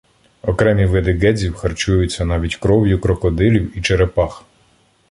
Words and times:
Окремі 0.41 0.85
види 0.85 1.13
ґедзів 1.13 1.55
харчуються 1.55 2.25
навіть 2.25 2.55
кров'ю 2.55 2.99
крокодилів 3.01 3.77
і 3.77 3.81
черепах. 3.81 4.43